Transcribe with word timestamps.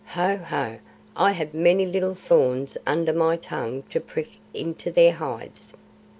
Ho! 0.15 0.35
ho! 0.35 0.79
I 1.15 1.31
have 1.33 1.53
many 1.53 1.85
little 1.85 2.15
thorns 2.15 2.75
under 2.87 3.13
my 3.13 3.37
tongue 3.37 3.83
to 3.91 3.99
prick 3.99 4.29
into 4.51 4.91
their 4.91 5.13
hides." 5.13 5.73